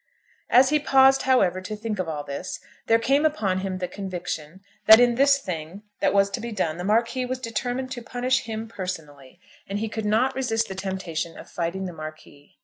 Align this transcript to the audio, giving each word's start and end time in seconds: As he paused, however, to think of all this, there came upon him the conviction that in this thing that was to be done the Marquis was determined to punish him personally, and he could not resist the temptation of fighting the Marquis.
As 0.49 0.69
he 0.69 0.79
paused, 0.79 1.21
however, 1.29 1.61
to 1.61 1.75
think 1.75 1.99
of 1.99 2.09
all 2.09 2.23
this, 2.23 2.59
there 2.87 2.97
came 2.97 3.23
upon 3.23 3.59
him 3.59 3.77
the 3.77 3.87
conviction 3.87 4.61
that 4.87 4.99
in 4.99 5.13
this 5.13 5.37
thing 5.37 5.83
that 5.99 6.11
was 6.11 6.31
to 6.31 6.39
be 6.41 6.51
done 6.51 6.77
the 6.77 6.83
Marquis 6.83 7.23
was 7.27 7.37
determined 7.37 7.91
to 7.91 8.01
punish 8.01 8.45
him 8.45 8.67
personally, 8.67 9.39
and 9.69 9.77
he 9.77 9.87
could 9.89 10.05
not 10.05 10.33
resist 10.33 10.67
the 10.69 10.73
temptation 10.73 11.37
of 11.37 11.51
fighting 11.51 11.85
the 11.85 11.93
Marquis. 11.93 12.57